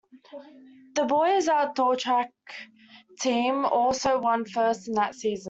The 0.95 1.03
Boys' 1.05 1.47
Outdoor 1.47 1.95
Track 1.95 2.33
team 3.19 3.65
also 3.65 4.19
won 4.19 4.45
First 4.45 4.87
in 4.87 4.95
that 4.95 5.13
season. 5.13 5.39